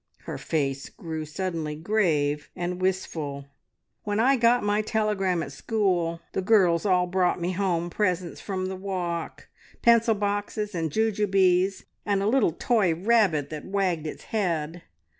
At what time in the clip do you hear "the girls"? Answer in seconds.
6.31-6.87